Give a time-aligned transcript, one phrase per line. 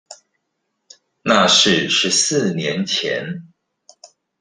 [1.21, 3.53] 那是十四年前